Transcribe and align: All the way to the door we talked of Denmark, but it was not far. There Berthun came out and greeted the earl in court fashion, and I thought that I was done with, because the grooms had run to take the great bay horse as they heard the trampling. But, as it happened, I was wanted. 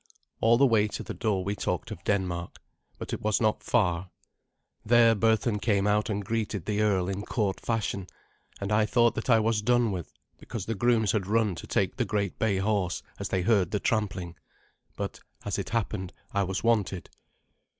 All 0.39 0.57
the 0.57 0.65
way 0.65 0.87
to 0.87 1.03
the 1.03 1.13
door 1.13 1.43
we 1.43 1.55
talked 1.55 1.91
of 1.91 2.03
Denmark, 2.05 2.59
but 2.97 3.13
it 3.13 3.21
was 3.21 3.39
not 3.39 3.61
far. 3.61 4.09
There 4.83 5.13
Berthun 5.13 5.59
came 5.61 5.85
out 5.85 6.09
and 6.09 6.25
greeted 6.25 6.65
the 6.65 6.81
earl 6.81 7.07
in 7.07 7.21
court 7.21 7.59
fashion, 7.59 8.07
and 8.59 8.71
I 8.71 8.87
thought 8.87 9.13
that 9.13 9.29
I 9.29 9.39
was 9.39 9.61
done 9.61 9.91
with, 9.91 10.11
because 10.39 10.65
the 10.65 10.73
grooms 10.73 11.11
had 11.11 11.27
run 11.27 11.53
to 11.53 11.67
take 11.67 11.97
the 11.97 12.05
great 12.05 12.39
bay 12.39 12.57
horse 12.57 13.03
as 13.19 13.29
they 13.29 13.43
heard 13.43 13.69
the 13.69 13.79
trampling. 13.79 14.35
But, 14.95 15.19
as 15.45 15.59
it 15.59 15.69
happened, 15.69 16.13
I 16.31 16.45
was 16.45 16.63
wanted. 16.63 17.11